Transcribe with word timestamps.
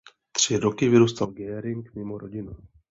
Tři 0.31 0.57
roky 0.57 0.89
vyrůstal 0.89 1.27
Göring 1.27 1.83
mimo 1.95 2.17
rodinu. 2.17 2.55